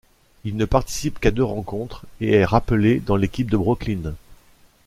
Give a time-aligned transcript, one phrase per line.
[0.45, 4.13] Il ne participe qu'à deux rencontres et est rappelé dans l'équipe de Brooklyn.